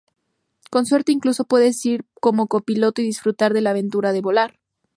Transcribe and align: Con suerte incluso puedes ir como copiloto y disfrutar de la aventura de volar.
Con 0.71 0.87
suerte 0.87 1.11
incluso 1.11 1.45
puedes 1.45 1.85
ir 1.85 2.05
como 2.19 2.47
copiloto 2.47 3.01
y 3.03 3.05
disfrutar 3.05 3.53
de 3.53 3.61
la 3.61 3.69
aventura 3.69 4.11
de 4.11 4.21
volar. 4.21 4.59